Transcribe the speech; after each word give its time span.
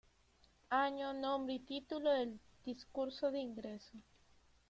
Año, 0.71 1.13
nombre 1.13 1.53
y 1.53 1.59
título 1.59 2.09
del 2.09 2.39
discurso 2.65 3.29
de 3.29 3.37
ingreso 3.37 3.99